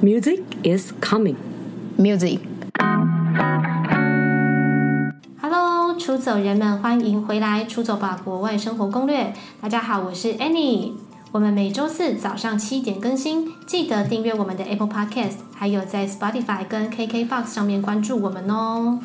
[0.00, 1.34] Music is coming.
[1.96, 2.38] Music.
[5.42, 7.64] Hello，出走人们，欢迎回来！
[7.64, 9.34] 出走吧，国外生活攻略。
[9.60, 10.92] 大家好，我是 Annie。
[11.32, 19.00] 我们每周四早上七点更新，记得订阅我们的 Apple Podcast，还有在 Spotify 跟 KKBox 上面关注我们哦。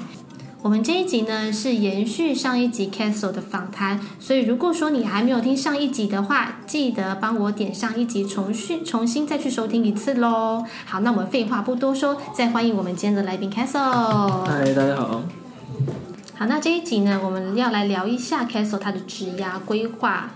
[0.63, 10.63] 我们这一集呢是延续上一集 Castle 的访谈，所以如果说你还没有听上一集的话，记得帮我点上一集重续，重新再去收听一次喽。
[10.85, 14.45] 好，那我们废话不多说，再欢迎我们今天的来宾 Castle。
[14.45, 15.21] 嗨，大家好。
[16.35, 20.31] 好，那这一集呢，我们要来聊一下 Castle 他的职涯规划。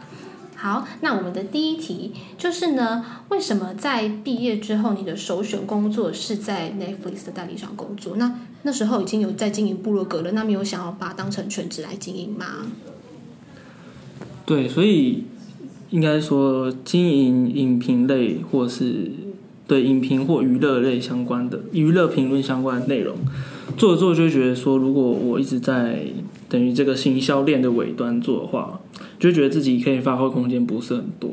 [0.57, 8.17] 好，那我们的第一题就是呢，为什么在毕业之后，你的首选工作是在 Netflix 的代理商工作？
[8.17, 8.33] 那
[8.67, 12.67] 那时候已经有在经营部落格了，那没有想要把它当成全职来经营吗？
[14.45, 15.23] 对，所以
[15.89, 19.09] 应该说经营影评类，或是
[19.65, 23.15] 对影评或娱乐类相关的娱乐评论相关的内容，
[23.77, 26.01] 做着做就觉得说，如果我一直在
[26.49, 28.81] 等于这个行销链的尾端做的话。
[29.19, 31.31] 就觉得自己可以发挥空间不是很多，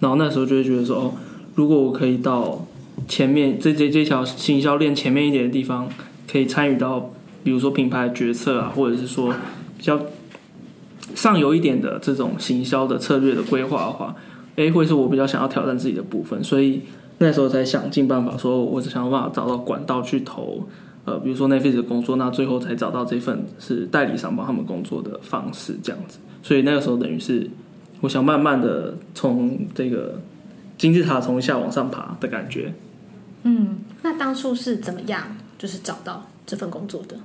[0.00, 1.14] 然后那时候就会觉得说，哦，
[1.54, 2.66] 如果我可以到
[3.06, 5.88] 前面这这这条行销链前面一点的地方，
[6.30, 7.10] 可以参与到，
[7.42, 9.32] 比如说品牌决策啊，或者是说
[9.76, 10.00] 比较
[11.14, 14.14] 上游一点的这种行销的策略的规划的话，
[14.56, 16.82] 诶，会是我比较想要挑战自己的部分，所以
[17.18, 20.66] 那时候才想尽办法说，我只想办法找到管道去投，
[21.04, 26.18] 呃，比如说奈飞的工作，那最后才找到这份是代理商帮他们工作的方式，这样子。
[26.42, 27.50] 所以那个时候等于是，
[28.00, 30.20] 我想慢慢的从这个
[30.78, 32.72] 金字塔从下往上爬的感觉。
[33.42, 35.22] 嗯，那当初是怎么样，
[35.60, 37.16] 就是找到这份工作的？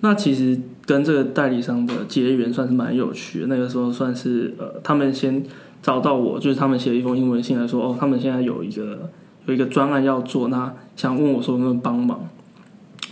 [0.00, 3.48] 那其实跟这个代理商的结缘算是蛮有趣的。
[3.48, 5.44] 那个时候算是呃，他们先
[5.82, 9.10] 找到我，就是他们写了一封英文信来说，哦，他们现在有一个
[9.44, 12.26] 有一个专案要做，那想问我说能不能帮忙。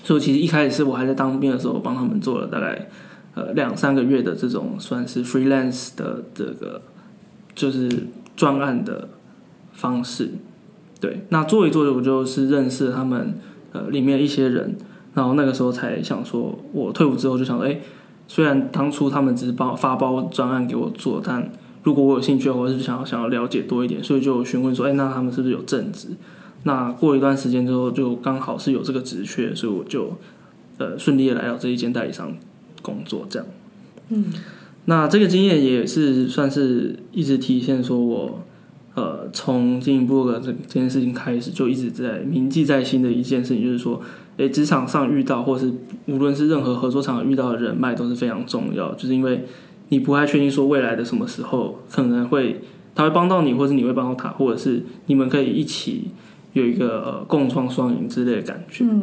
[0.02, 2.88] 所以其实一开始是我还在当兵的时候，帮他们做了大概。
[3.32, 6.82] 呃，两三个月的这种算是 freelance 的这个
[7.54, 7.88] 就是
[8.34, 9.08] 专案的
[9.72, 10.32] 方式，
[10.98, 11.20] 对。
[11.28, 13.38] 那做一做，我就是认识他们
[13.72, 14.76] 呃里面一些人，
[15.14, 17.80] 然后那个时候才想说，我退伍之后就想说，哎，
[18.28, 21.50] 虽然当初他们只是帮发包专案给我做，但
[21.82, 26.08] 如果我有兴趣，我是想要想要了解多一点，所以就询问说，哎，那他们是不是有正职？
[26.64, 30.16] 那过一段时间之后，就刚好是有这个职缺，所以我就
[30.78, 32.34] 呃顺利的来到这一间代理商。
[32.82, 33.46] 工作这样，
[34.08, 34.32] 嗯，
[34.86, 38.42] 那这个经验也是算是一直体现说我，
[38.94, 44.00] 呃，从经营部落格这这件事情开始，就一直在铭记在心的一件事情，就是说，
[44.36, 45.72] 诶，职场上遇到，或是
[46.06, 49.44] 无论是任何合作场遇到的人脉都是非常重要，就是因为
[49.90, 52.60] 你不太确定说未来的什么时候可能会
[52.94, 56.08] 他会帮到你，或是你会帮到他，或者是你们可以一起
[56.52, 59.02] 有一个呃共创双赢之类的感觉，嗯。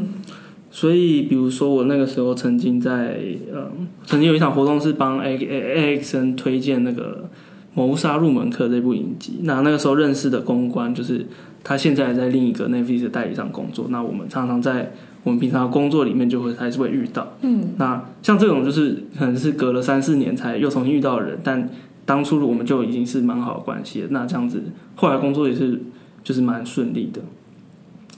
[0.70, 3.18] 所以，比如说我那个时候曾经在
[3.52, 3.72] 呃，
[4.06, 7.24] 曾经有一场活动是帮 A A X N 推荐那个
[7.78, 9.42] 《谋杀入门课》这部影集。
[9.44, 11.28] 那那个时候认识的公关，就是
[11.64, 13.86] 他现在在另一个 Netflix 的代理商工作。
[13.92, 14.94] 那我们常常在
[15.24, 17.36] 我们平常的工作里面就会还是会遇到。
[17.42, 17.70] 嗯。
[17.78, 21.70] 那像这种就是可能是隔了三四年才又重新遇到的人，但
[22.04, 24.08] 当初我们就已经是蛮好的关系了。
[24.10, 24.64] 那这样子
[24.96, 25.80] 后来工作也是
[26.24, 27.22] 就是蛮顺利的。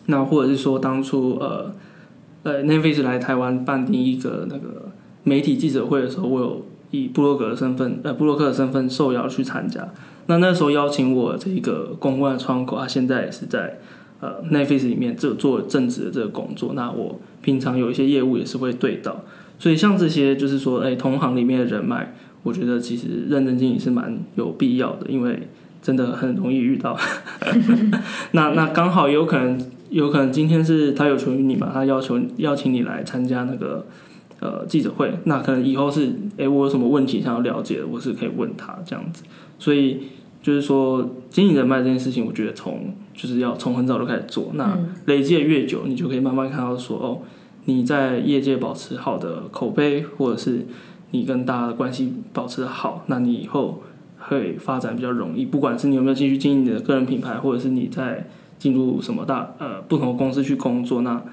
[0.06, 1.75] 那或者是说当初呃。
[2.42, 4.90] 呃，Netflix 来台湾办第一个那个
[5.24, 9.88] 媒体记者会的时候，我有以布洛格的身份，呃，布洛克的身份受邀去参加。
[10.28, 13.80] 那那时候邀请我这个公关的窗口，他现在也是在
[14.20, 16.74] 呃 Netflix 里面做做正职的这个工作。
[16.74, 19.24] 那我平常有一些业务也是会对到，
[19.58, 22.14] 所以像这些就是说，哎，同行里面的人脉，
[22.44, 25.48] 我觉得其实认真经营是蛮有必要的，因为
[25.82, 26.98] 真的很容易遇到。
[28.34, 29.60] 那那刚好有可能。
[29.90, 33.84] 有可能今天是他有求于你嘛，他要求邀请你来参加那个
[34.40, 36.06] 呃记者会，那可能以后是
[36.38, 39.24] 诶、欸，我有什么问题想要了解，我是可以问他这样子。
[39.58, 40.00] 所以
[40.42, 47.19] 就是说经营人脉这件事情，我觉得从就是要从很早就开始做，那累积的越久，你就可以慢慢看到说哦，
[47.66, 50.66] 你在业界保持好的口碑，或者是
[51.12, 53.81] 你跟大家的关系保持的好，那你以后
[54.18, 55.46] 会发展比较容易。
[55.46, 58.28] 不管是你有没有继续经营你的个人品牌，或者是你在。
[58.60, 61.24] 进入什么大呃不同的公司去工作，那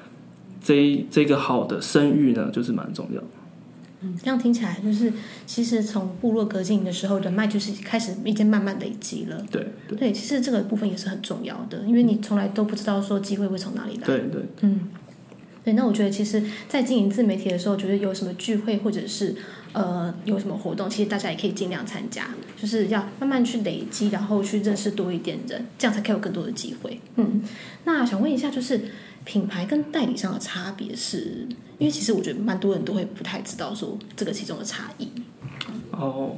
[0.67, 3.27] 这这个好的声誉呢，就是蛮重要的。
[4.01, 5.13] 嗯，这样听起来就是，
[5.47, 9.41] 其实从部落格经营的时候，人脉就是开始已经慢慢累积了。
[9.49, 14.05] 对对，对，其实这个部分也是很重要的，因为你从来都不知道说机会会从哪里来。
[14.05, 14.89] 对对，嗯，
[15.65, 15.75] 对。
[15.75, 19.37] 那我觉得，其实，在经营自媒体的时候，觉得有什么聚会或者是
[19.73, 22.29] 呃有什么活动，其实大家也可以尽量参加，
[22.61, 27.01] 就是要慢慢去累积，然后去认识多一点人，这样才可以有更多的机会。
[27.15, 27.41] 嗯，
[27.85, 28.81] 那想问一下，就是
[29.27, 31.47] 品牌跟代理商的差别是，
[31.79, 35.09] 因为其实我觉得蛮多人都会不太知道说这个其中的差异。
[35.91, 36.37] 哦，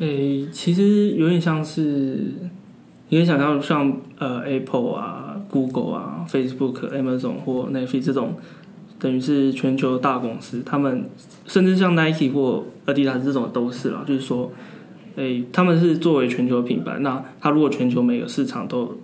[0.00, 1.80] 诶，其实有点像是，
[3.08, 8.34] 你可以想到像呃 Apple 啊、Google 啊、Facebook、Amazon 或 Netflix 这种，
[8.98, 11.08] 等于是全球大公司，他们
[11.46, 14.50] 甚至像 Nike 或 Adidas 这种都是啦，就是说，
[15.14, 18.98] 诶，他们是作为全球品牌，那他如果全球每个市场都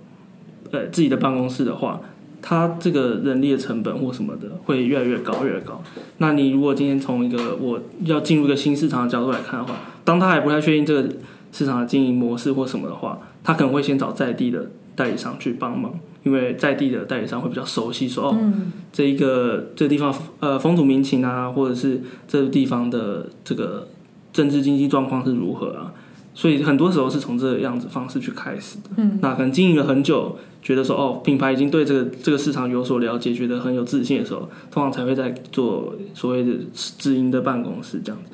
[0.72, 2.00] 呃自己的办公室的话。
[2.42, 5.80] 它这个人力的成本或什么的会越来越高，越来越高。
[6.18, 11.08] 那你如果今天从一个我要进入一个新市场的角度来看的话，当他还不太确定这个
[11.52, 18.52] 市场的经营模式或什么的话，他可能会先找在地的代理商去帮忙，因为在地的代理商会比较熟悉说，说哦，
[18.92, 23.86] 这一个这个地方呃风土民情啊，或者是这个地方的这个
[24.32, 25.94] 政治经济状况是如何啊。
[26.34, 28.90] 所以很多时候是从这个样子方式去开始的。
[28.96, 38.30] 嗯，那可能经营了很久，觉得说哦，品牌已经对这个这个市场有所了解，觉得很有自信的时候，通常才会在做所谓的直营的办公室这样子。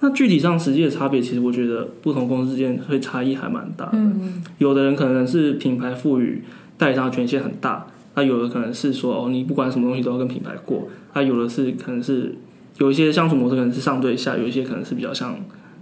[0.00, 3.92] 那具体上实际的差别，其实我觉得不同公司之间会差异还蛮大的。
[3.94, 6.42] 嗯，有的人可能是品牌赋予
[6.76, 10.88] 代理商权限很大，那有的可能是说哦，你不管什么东西都要跟品牌过。
[11.14, 12.34] 那有的是可能是
[12.78, 15.34] 有一些相处模式可能是上对下，有一些可能是比较像。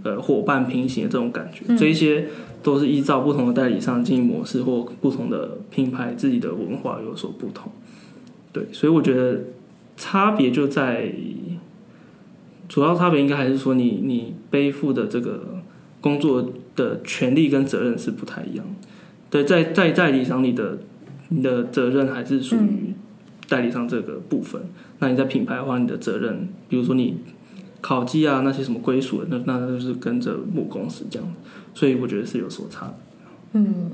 [0.05, 2.27] 呃，伙伴平行的这种感觉，嗯，这一些
[2.62, 7.73] 都是依照不同的代理商经营模式或不同的品牌自己的文化有所不同。
[8.53, 9.41] 对，所以我觉得
[9.97, 11.11] 差别就在
[12.69, 15.62] 主要差别应该还是说你你背负的这个
[16.03, 18.67] 工作的权利跟责任是不太一样。
[19.31, 20.81] 对，在在代理商你的
[21.31, 22.93] 你的责任还是属于
[23.49, 24.69] 代理商这个部分，嗯，
[24.99, 27.17] 那你在品牌的话，你的责任，比如说你。
[27.87, 31.35] 考绩啊，那些什么归属的，那那就是跟着母公司这样，
[31.75, 32.95] 所以我觉得是有所差的。
[33.53, 33.91] 嗯，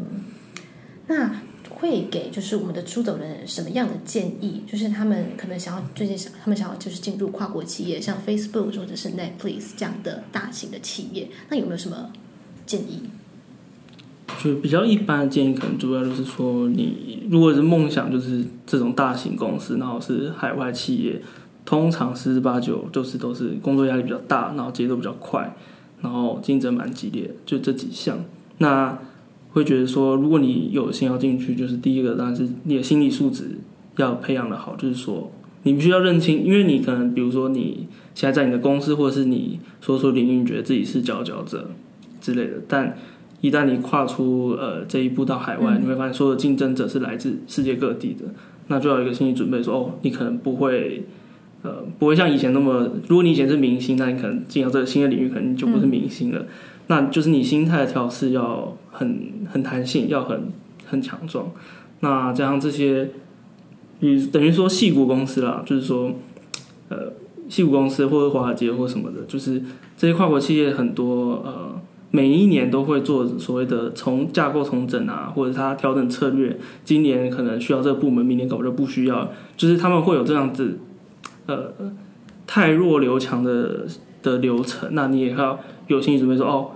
[1.08, 4.62] 那会给就是我们的出走人什么样的建议？
[4.64, 12.12] 就是他们可能想要最近想，他们想要就是进入跨国企业，像 Facebook 或者是 Netflix 这样的大型的企业，那有没有什么
[12.64, 13.02] 建议？
[14.40, 21.20] 就比较一般的建议，可能主要就是说，你如果是梦想就是这种大型公司，然后是海外企业。
[21.70, 25.54] 通常十之八九就是都是工作压力比较大，然后节奏比较快，
[26.02, 28.18] 然后竞争蛮激烈，就这几项。
[28.58, 28.98] 那
[29.52, 33.58] 会觉得说，如果你有心要进去，就是第一个当然是你的心理素质
[33.98, 35.30] 要培养的好，就是说
[35.62, 37.86] 你必须要认清，因为你可能比如说你
[38.16, 41.70] 现在在你的公司或者是你所处领域，你觉得自己是佼佼者
[42.20, 42.98] 之类的，但
[43.40, 48.24] 一旦你跨出呃这一步到海外，你会发现所有的竞争者是来自世界各地的，
[48.66, 51.04] 那就要有一个心理准备，说哦，你可能不会。
[51.62, 56.38] 呃，不会像以前那么，如果你以前是明星，那你可能进到这个新的领域，可能就不是明星了。
[56.38, 56.46] 嗯、
[56.86, 60.48] 那就是你心态的调试要很很弹性，要很
[60.86, 61.50] 很强壮。
[62.00, 63.10] 那加上这些，
[64.00, 66.12] 与等于说戏骨公司啦，就是说，
[66.88, 67.12] 呃，
[67.50, 69.62] 戏骨公司或者华尔街或什么的，就是
[69.98, 71.78] 这些跨国企业很多，呃，
[72.10, 76.58] 每一年都会做所谓的从架构重整啊，或者他调整策略。
[76.86, 80.78] 今年可能需要这个部门，明年搞不就不需要，就是他们会有这样子。
[81.54, 81.92] 呃，
[82.46, 83.86] 太弱留强的
[84.22, 85.58] 的流程，那你也要
[85.88, 86.70] 有心理准备说，哦，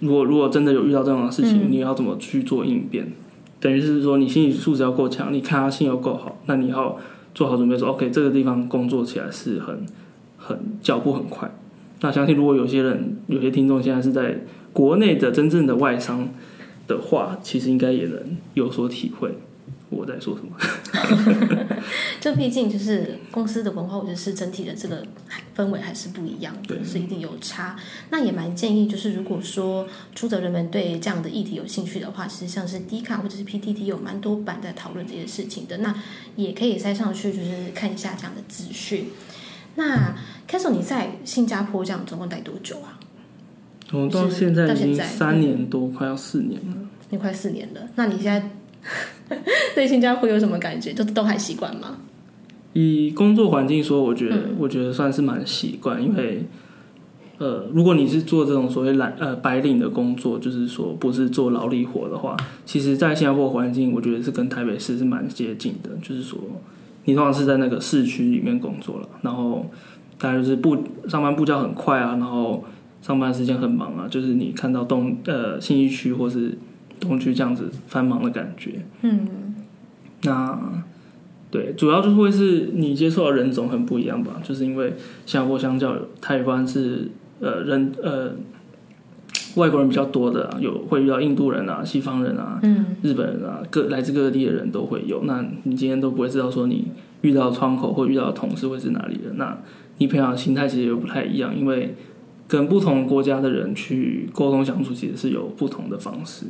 [0.00, 3.12] 如果如果真的有遇到这样的事情，嗯，你要怎么去做应变？
[3.60, 6.98] 等于是说，你心理素质要够强，你抗压性要够好，那你要
[7.34, 9.86] 做好准备说，OK，这个地方工作起来是很
[10.36, 11.50] 很脚步很快。
[12.02, 16.28] 那相信如果有些人，有些听众现在是在国内的真正的外商
[16.86, 19.34] 的话，其实应该也能有所体会。
[19.88, 20.56] 我在说什么？
[22.20, 25.06] 就毕竟就是公司的文化，或者是整体的这个
[25.56, 27.76] 氛围还是不一样的，所以一定有差。
[28.10, 35.94] 那也蛮建议，就是如果说出走人们对这样的议题有兴趣的话，其实像是 D 卡或者是 PTT 有蛮多版在讨论这些事情的，那
[36.34, 39.10] 也可以塞上去，就是看一下这样的资讯。
[39.76, 40.16] 那
[40.48, 42.98] Castle 你在新加坡这样总共待多久啊？
[43.92, 46.76] 我到现在已经三年多，快要四年了。
[47.10, 48.50] 你快四年了，那你现在？
[49.74, 50.92] 对新加坡有什么感觉？
[50.92, 51.96] 都都还习惯吗？
[52.72, 56.44] 以工作环境说，我觉得、嗯、我觉得算是蛮习惯，因为
[57.38, 65.90] 呃，如果你是做这种所谓蓝呃白领的工作，就是说不是做劳力活的话，其实，在新加坡环境，我觉得是跟台北市是蛮接近的。
[66.02, 66.38] 就是说，
[67.06, 69.64] 你通常是在那个市区里面工作了，然后
[70.18, 70.76] 大家就是步
[71.08, 72.62] 上班步调很快啊，然后
[73.00, 76.56] 上班时间很忙啊，就是你看到东呃信义区或是。
[77.00, 79.54] 东区这样子繁忙的感觉，嗯，
[80.22, 80.84] 那
[81.50, 87.10] 对，主要就是会是你接触的人种很不一样吧，就是因为新加坡相较台湾是
[87.40, 88.32] 呃人呃
[89.54, 95.22] 外国人比较多的啊，有会遇到印度人啊、西方人啊、嗯、日本人啊，各来自各地的人都会有。
[95.24, 96.88] 那你今天都不会知道说你
[97.22, 99.56] 遇到窗口或遇到的同事会是哪里人，那
[99.98, 101.94] 你培养的心态其实也不太一样，因为
[102.46, 106.46] 跟不同国家的人去沟通相处，其实是有不同的方式。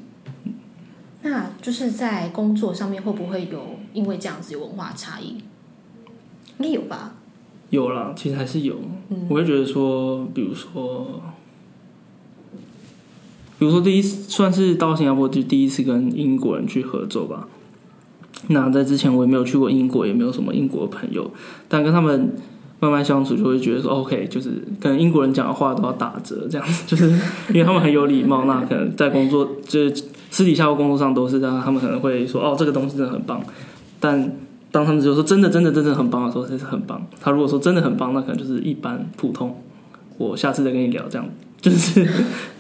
[1.27, 5.37] 嗯，那就是在工作上面会不会有因为这样子有文化差异？
[6.59, 7.15] 应该有吧？
[7.71, 8.77] 有啦，其实还是有。
[9.09, 11.21] 嗯，我会觉得说，比如说，
[13.59, 17.49] 比如说第一次算是到新加坡就第一次跟英国人去合作吧。
[18.49, 21.29] 那在之前我也没有去过英国，也没有什么英国的朋友，
[21.69, 22.37] 但跟他们
[22.79, 27.11] 慢慢相处，就会觉得说，OK，就是跟英国人讲的话都要打折，这样子，就是
[27.49, 28.45] 因为他们很有礼貌。
[28.45, 30.05] 那可能在工作，就是
[30.37, 33.43] 私底下或工作上都是这样，他们可能会说，哦，这个东西真的很棒。
[33.99, 34.31] 但
[34.71, 37.07] 当他们就说真的、真的、真的很棒的时候，才是很棒。
[37.19, 39.59] 他如果说真的很棒，那可能就是一般普通。
[40.19, 41.27] 我下次再跟你聊，这样
[41.59, 42.07] 就是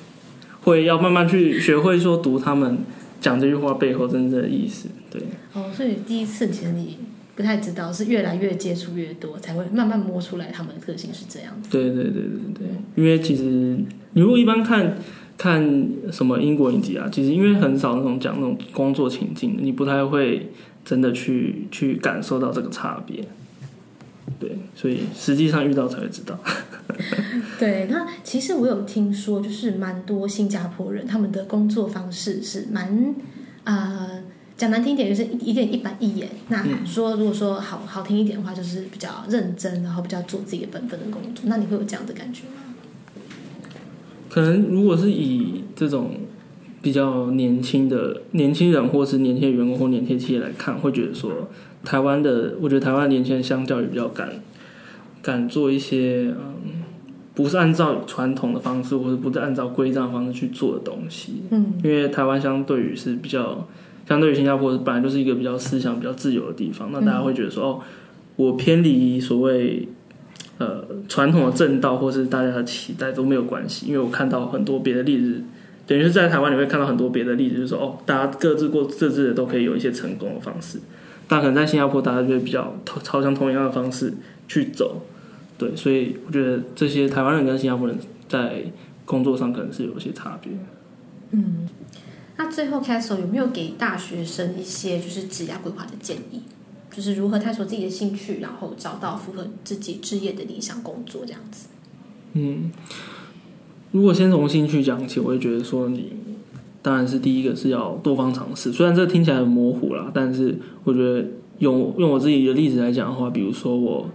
[0.65, 2.79] 会要慢慢去学会说读他们
[3.21, 4.89] 讲这句话背后真正的意思。
[5.11, 5.21] 对，
[5.53, 6.97] 哦，所以第一次其实你
[7.35, 11.69] 不太知道，是越来越接触越多，才会慢慢摸出来他们的特性是这样子。
[11.71, 12.23] 对对对对
[12.55, 13.43] 对，因为其实
[14.15, 14.97] 你如果一般看
[15.37, 20.51] 看什么英国影集啊，其实因为很少那种讲那种工作情境，你不太会
[20.85, 23.25] 真的去去感受到这个差别。
[24.39, 26.39] 对，所以实际上遇到才会知道。
[27.59, 33.15] 对，那其实我有听说，就是蛮多新加坡人他们的工作方式是蛮
[33.65, 34.23] 呃。
[34.59, 36.31] 讲难听一点，就是一点一板一眼。
[36.49, 41.45] 那说如果说好好听一点的话，就是比较认真，然后比较做自己的本分的工作。
[41.45, 42.66] 那你会有这样的感觉吗？
[44.37, 46.11] 可能如果是以这种
[46.83, 51.49] 比较年轻的年轻人，或是年轻的员工或年轻企业来看，会觉得说
[51.83, 54.29] 台湾的，我觉得台湾年轻人相较于比较敢
[55.23, 56.83] 敢做一些嗯，
[57.35, 61.41] 不是按照传统的方式，或者不是按照规章的方式去做的东西。
[61.51, 63.67] 嗯，因为台湾相对于是比较。
[64.09, 67.81] 相对于新加坡，本来就是一个比较思想比较自由的地方，那大家会觉得说，哦，
[68.37, 69.89] 我偏离所谓
[70.59, 75.43] 呃传统的正道，或是大家的期待都没有关系，因为我看到很多别的例子，
[75.87, 80.79] 等于是在台湾你会看到很多别的例子，就是说，哦，大家各自过各自的都可以有一些成功的方式，
[81.29, 84.13] 但可能在新加坡，大家就会比较朝向同样的方式
[84.49, 85.03] 去走，
[85.59, 87.99] 对，所以我觉得这些台湾人跟新加坡人
[88.29, 88.65] 在
[89.05, 90.53] 工作上可能是有一些差别，
[91.33, 91.69] 嗯。
[92.39, 96.43] 那最后，Castle 有没有给大学生一些就是职业规划的建议？
[96.97, 101.69] 就是如何探索自己的兴趣，然后找到符合自己职业的理想工作这样子。
[102.33, 102.73] 嗯，
[103.93, 106.13] 如果先从兴趣讲起，我会觉得说，你
[106.81, 108.73] 当然是第一个是要多方尝试。
[108.73, 111.27] 虽然这听起来很模糊啦，但是我觉得
[111.59, 114.09] 用用我自己的例子来讲的话，比如说我，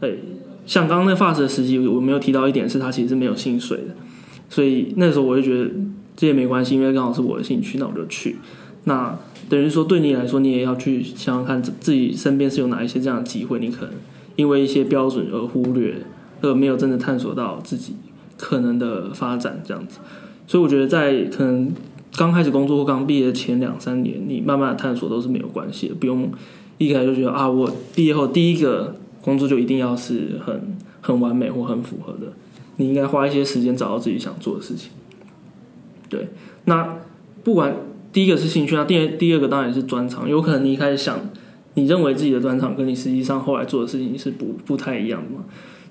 [0.00, 0.18] 诶，
[0.64, 3.94] 像刚刚那发式的实习，我没有提到一点是，他其实是没有薪水的，
[4.48, 5.70] 所以那时候我就觉得。
[6.14, 8.36] 这也没关系，因为刚好是我的兴趣，那我就去。
[8.84, 13.94] 那等于说，对你来说，你也要去想想看，自己身边是有哪一些这样的机会，你可能
[14.36, 15.96] 因为一些标准而忽略，
[16.40, 17.94] 而没有真的探索到自己
[18.36, 19.98] 可能的发展这样子。
[20.46, 21.70] 所以我觉得，在可能
[22.16, 26.30] 刚开始工作或刚毕业前两三年，你慢慢的探索都是没有关系的，不用
[26.78, 32.32] 一开始就觉得啊，我毕业后第一个工作就一定要是很很完美或很符合的。
[32.76, 34.90] 你应该花一些时间找到自己想做的事情。
[36.08, 36.28] 对，
[36.64, 36.96] 那
[37.44, 37.76] 不管
[38.12, 40.28] 第一个是兴趣，那第二第二个当然是专长。
[40.28, 41.18] 有可能你一开始想，
[41.74, 45.44] 你认为自己的专长跟你实际上后来做的事情是不不太一样的嘛？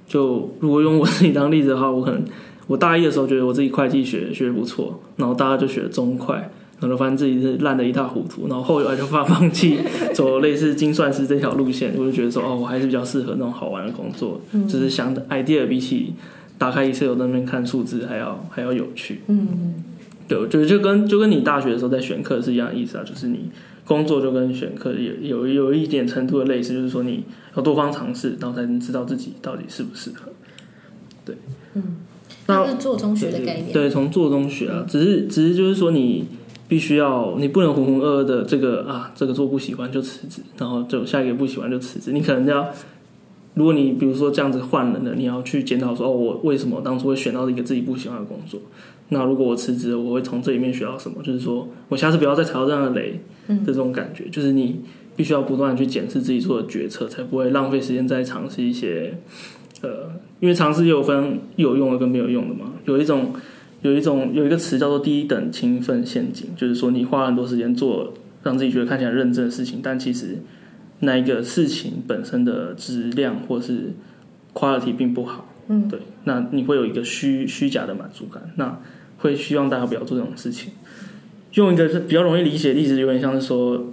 [0.08, 2.24] 就如果用我自己当例子的话，我可能
[2.68, 9.80] 我大一的时候觉得我自己会计学学得不错，然后大二就学中快，然后就发现自己是烂的一塌糊涂，然后后来就发放弃
[10.14, 16.14] 走类似精算师这条路线，我就觉得说哦，我还是比较适合那种好玩的工作，嗯、就是想 idea 比起
[16.58, 19.74] 打开 Excel 那边看数字还要还要有趣，嗯。
[20.32, 23.50] 对，就就跟就跟你大学的时候在选课是一样的意思啊，就是你
[23.84, 30.32] 工作就跟选课有有有一点程度的类似，就是说你要多方尝试，然后才能知道自己到底适不适合。
[31.26, 31.36] 对，
[31.74, 31.98] 嗯，
[32.48, 33.74] 那是做中学的概念。
[33.74, 36.26] 对，从做中学啊，只是只是就是说你
[36.70, 42.70] 必须要，你不能浑浑噩噩的这个啊，这个做不喜欢就辞职，然后就下一个不喜欢就辞职，你可能要。
[43.54, 48.58] 如果你比如说这样子换人了，你要去检讨说哦，我为什么当初会选到一个自己不喜欢的工作？
[49.14, 51.22] 那如果我辞职，我会从这里面学到什么？
[51.24, 54.24] 就是说我下次不要再踩到这样的雷的这种感觉。
[54.26, 54.82] 嗯、就是你
[55.16, 59.18] 必须要不断的去检视自己做的决策，才不会浪费时间再尝试一些
[59.82, 62.74] 呃，因为尝试也有分有用的跟没有用的嘛。
[62.86, 63.34] 有一种
[63.82, 68.14] 有一种有一个词叫做低等勤奋陷阱，就是说你花很多时间做
[68.44, 70.38] 让自己觉得看起来认真的事情，但其实。
[71.04, 73.92] 那一个事情本身的质量或是
[74.54, 78.80] quality 并不好，嗯，对，那你会有一个虚虚假的满足感，那
[79.22, 80.74] 会希望大家不要做这种事情。
[81.54, 83.86] 用一个是比较容易理解的例子，有点像是说，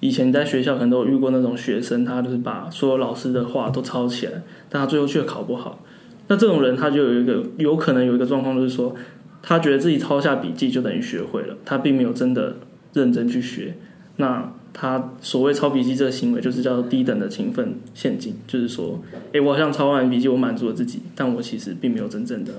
[0.00, 5.84] 以前在学校可能都有遇过那种学生，他就是把所有老师的话都抄起来，但他最后却考不好。
[6.28, 8.94] 那这种人他就有一个有可能有一个状况，就是说，
[9.42, 12.56] 他觉得自己抄下笔记就等于学会了，他并没有真的
[12.92, 13.74] 认真去学。
[14.16, 19.02] 那他所谓抄笔记这个行为，就是叫做低等的勤奋陷阱，就是说，
[19.32, 22.52] 哎，我好像抄完笔记，我满足了自己，但我其实并没有真正的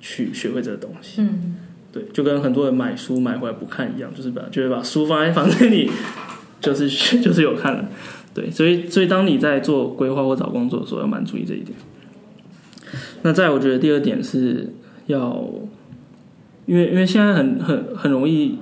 [0.00, 1.22] 去学会这个东西。
[1.22, 1.56] 嗯。
[1.90, 5.90] 对，就跟很多人买书买回来不看一样，就是把就会把书放在房间里，
[6.60, 6.86] 就是
[7.18, 7.88] 就是有看了。
[8.34, 11.76] 对，所以所以当你在做规划或找工作的时候，要蛮注意这一点。
[13.22, 14.70] 那再我觉得第二点是
[15.06, 15.42] 要，
[16.66, 18.58] 因为因为现在很很很容易，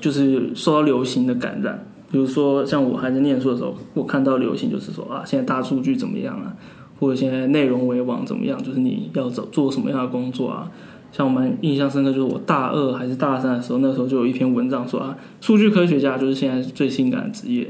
[0.00, 1.86] 就是受到流行的感染。
[2.10, 6.56] 比如说像我还在念书的时候，我看到流行就是说啊，现在大数据怎么样啊，
[6.98, 10.70] 或者现在内容为王怎么样，就是你要做做什么样的工作啊。
[11.12, 17.68] 像我们印象深刻，就是我大二还是大三的时候，那时候就有一篇文章说啊，数据科学家就是现在最性感的职业。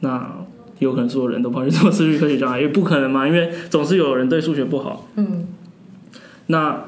[0.00, 0.30] 那
[0.78, 5.08] 有可能所有人都跑去做数据科学家，因为不可能嘛，因为总是有人对数学不好。
[5.16, 5.46] 嗯。
[6.46, 6.84] 那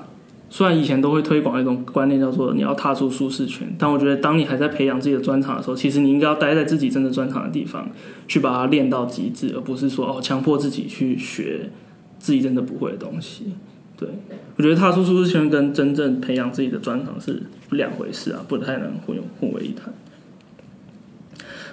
[0.48, 7.90] 虽然以前都会推广一种观念，叫做你要踏出舒适圈，但我觉得当你还在培养自己的专长的时候，其实你应该要待在自己真的专长的地方，
[8.28, 11.70] 去把它练到极致，而不是说哦强迫自己去学
[12.18, 13.54] 自己真的不会的东西。
[13.98, 14.08] 对，
[14.56, 19.92] 我觉得踏出舒适圈跟真正培养自己的专长是两回事啊，不太能混混为一谈。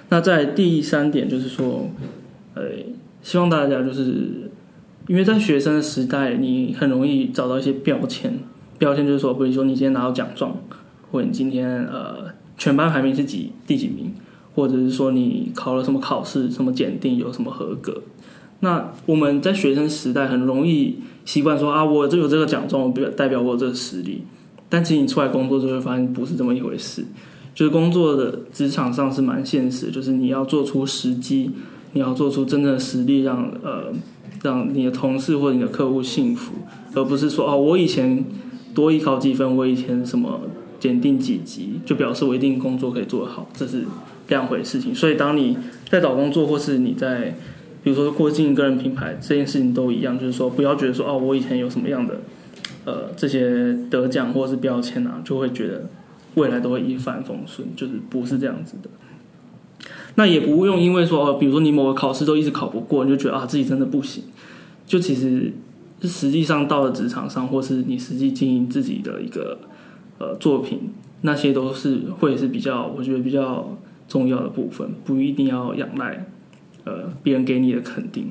[0.08, 1.90] 那在第三点就是说，
[2.54, 2.62] 呃，
[3.22, 4.50] 希望大家就是
[5.06, 8.38] 因为在学生的时代，你很容易找到一些标签，
[8.84, 10.54] 标签就是说，比如说你今天拿到奖状，
[11.10, 12.26] 或者你今天呃
[12.58, 14.12] 全班排名是几第几名，
[14.54, 18.02] 或者是说你考了什么考试、什么检定有什么合格。
[18.60, 24.22] 那我们在学生时代很容易习惯说啊，我这有这个奖状，我表代表我这个实力。
[24.68, 27.06] 但其实你出来工作就会发现不是这么一回事。
[27.54, 31.50] 就是工作的职场上是蛮现实，就是你要做出时机，
[31.92, 33.92] 你要做出真正的实力让，让呃
[34.42, 36.52] 让你的同事或者你的客户幸福，
[36.94, 38.24] 而不是说哦，我以前
[38.74, 40.40] 多一考几分，我以前什么
[40.80, 43.84] 检定几级，就表示我一定工作可以做得好，这是
[44.28, 44.94] 两回事情。
[44.94, 45.56] 所以当你
[45.88, 47.36] 在找工作或是你在
[47.82, 52.20] 比如说，过经营个人品牌这件事情都一样，就是说，不要觉得说，哦，我以前有什么样的，
[52.86, 55.86] 呃，这些得奖或是标签啊，就会觉得
[56.36, 58.88] 未来都会一帆风顺，就是不是这样子的。
[60.14, 64.24] 那也不用因为说，哦，比如说你某个考试都一直考不过，你就觉得啊自己真的不行。
[64.86, 65.52] 就其实，
[66.08, 69.58] 实际上到了职场上，或是你实际经营自己的一个
[70.18, 70.90] 呃作品，
[71.22, 73.76] 那些都是会是比较，我觉得比较
[74.08, 76.26] 重要的部分，不一定要仰赖。
[76.84, 78.30] 呃，别人给你的肯定。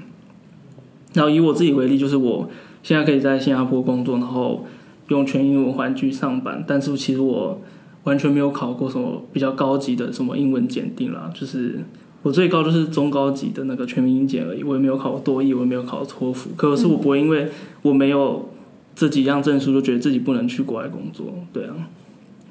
[1.14, 2.48] 然后以我自己为例，就是我
[2.84, 4.66] 现在可以在新加坡工作，然后
[5.08, 6.64] 用全英文环境上班。
[6.68, 7.60] 但是其实我
[8.04, 11.84] 完全没有考过什么比较高级的什么英文检定啦，就是
[12.24, 14.64] 我最高就是中高级的那个全民英检而已。
[14.64, 16.50] 我也没有考过多译，我也没有考过托福。
[16.58, 17.50] 可是我不会因为
[17.84, 18.50] 我没有
[18.96, 21.28] 这几样证书，就觉得自己不能去国外工作。
[21.54, 21.76] 对啊，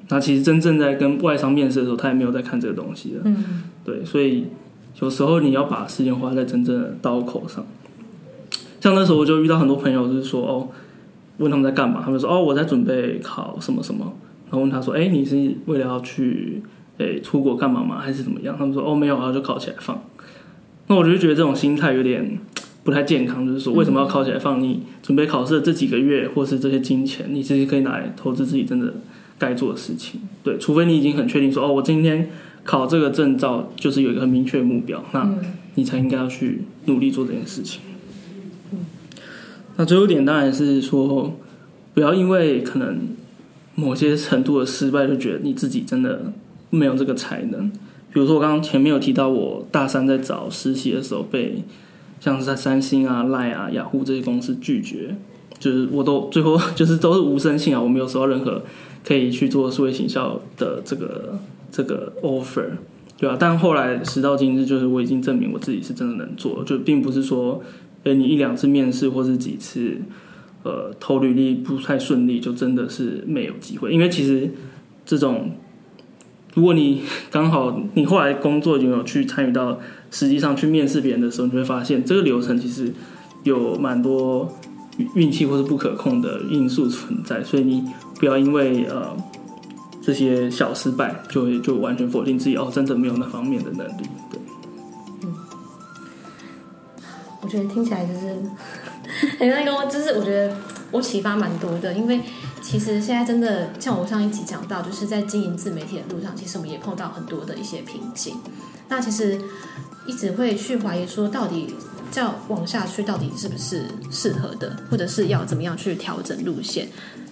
[0.07, 3.19] 那其实真正在跟外商面试的时候，他也没有在看这个东西的。
[3.25, 4.45] 嗯，对，所以。
[5.01, 7.65] 有时候你要把时间花在真正的刀口上，
[8.79, 10.69] 像那时候我就遇到很多朋友，就是说哦，
[11.39, 14.13] 问他们在干嘛，他们说哦，我在准备考什么什么，
[14.45, 16.61] 然后问他说，哎，你是为了要去
[16.97, 17.99] 诶出国干嘛吗？
[17.99, 18.55] 还是怎么样？
[18.57, 20.03] 他们说哦，没有，然后就考起来放。
[20.87, 22.39] 那我就觉得这种心态有点
[22.83, 24.61] 不太健康，就是说为什么要考起来放？
[24.61, 28.93] 你准备考试的这几个月，或是这些金钱，你其实可以拿来投资自己真的
[29.37, 30.21] 该做的事情。
[30.43, 32.29] 对，除非你已经很确定说哦，我今天。
[32.65, 35.29] 考这个证照就是有一个很明确的目标，那
[35.75, 37.81] 你才应该要去努力做这件事情。
[39.75, 41.37] 那最后一点当然是说，
[41.93, 43.01] 不要因为可能
[43.75, 46.31] 某些程度的失败，就觉得你自己真的
[46.77, 47.69] 没有这个才能。
[48.11, 51.63] 比如说我刚刚前面有提到，我大三在找实习的时候，被
[52.19, 55.15] 像是在三星啊、赖啊、雅虎这些公司拒绝，
[55.59, 58.63] 就是我都 最后就是都是无声信啊，我没有收到任何
[59.03, 61.39] 可以去做数位行销的这个。
[61.75, 62.67] 这个 offer，
[63.17, 63.35] 对吧？
[63.39, 67.59] 但后来时到今日，就是我已经证明我自己是真的能做，就并不是说，
[68.03, 69.97] 诶，你一两次面试或是几次，
[70.61, 73.91] 呃，投履历不太顺利，就真的是没有机会。
[73.91, 74.47] 因为其实
[75.03, 75.49] 这种，
[76.53, 79.79] 如果你刚好你后来工作就有去参与到
[80.11, 82.93] 实际上去面试别人的时候，你就会发现这个流程其实
[83.43, 84.51] 有蛮多
[85.15, 87.83] 运气或是不可控的因素存在，所以你
[88.19, 89.15] 不要因为呃。
[90.05, 94.03] 这些小失败就就完全否定自己哦，真的没有那方面的能力。
[94.29, 94.37] 对，
[95.21, 95.33] 嗯，
[97.39, 98.35] 我觉得听起来就是
[99.39, 100.53] 很那个，就是我觉得
[100.91, 102.19] 我启发蛮多的，因为
[102.63, 108.37] 其实现在真的像我上一集讲到，就是在经营自媒体的路上，其实我们也碰到很多的一些瓶颈。
[108.87, 109.39] 那其实
[110.07, 111.75] 一直会去怀疑说，到底
[112.15, 116.87] 要往下去，到底是不是适合的，或者是要怎么样去调整路线。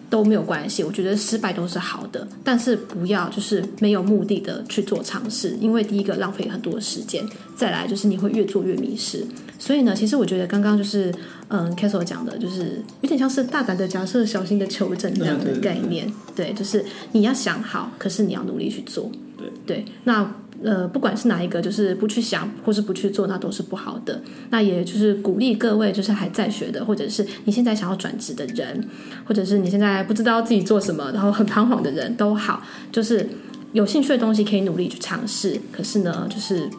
[0.10, 9.26] 都没有关系，我觉得失败都是好的，但是不要就是没有目的的去做尝试，因为第一个浪费很多时间，再来就是你会越做越迷失。
[9.62, 11.14] 所以呢，其实我觉得刚刚就是
[11.50, 16.06] 嗯，Castle 讲的，就是有点像是大胆的假设，小心的求证这样的概念。
[16.36, 19.10] 对，对，对，对，就是你要想好，可是你要努力去做。
[19.38, 20.34] 对对，那。
[20.64, 24.22] 呃，不管是哪一个，就是不去想或是不去做，那都是不好的。
[24.52, 28.88] 那也就是鼓励各位，就是还在学的，或者是你现在想要转职的人，
[29.26, 33.28] 或者是你现在不知道自己做什么，然后很彷徨的人都好，就是
[33.74, 35.60] 有兴趣的东西可以努力去尝试。
[35.72, 36.70] 可是呢，就是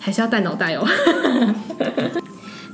[0.00, 0.84] 还是要带脑袋哦。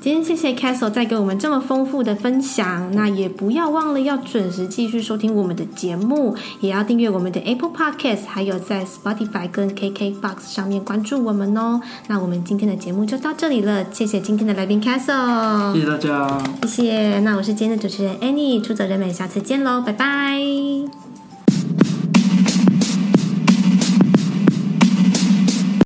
[0.05, 11.81] 今天谢谢 Castle 带给我们这么丰富的分享，那也不要忘了要准时继续收听我们的节目，也要订阅我们的 Apple Podcast，还有在 Spotify 跟 KKBox 上面关注我们哦。
[12.09, 17.21] 那我们今天的节目就到这里了，谢谢今天的来宾 Castle，谢谢大家，谢谢。
[17.21, 21.14] 那我是今天的主持人 Annie，出走人美，下次见喽，拜拜。